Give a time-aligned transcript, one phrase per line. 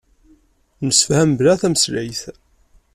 [0.81, 2.21] Nemsefham mebla tameslayt